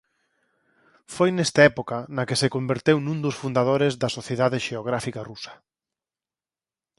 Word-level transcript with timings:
Foi 1.15 1.29
nesta 1.33 1.61
época 1.71 1.97
na 2.15 2.23
que 2.27 2.39
se 2.41 2.51
converteu 2.55 2.97
nun 3.01 3.17
dos 3.25 3.39
fundadores 3.41 3.93
da 4.01 4.13
Sociedade 4.17 4.57
Xeográfica 4.67 5.21
Rusa. 5.29 5.53